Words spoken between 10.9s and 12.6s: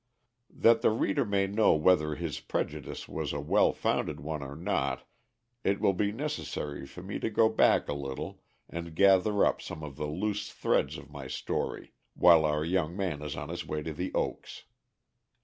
of my story, while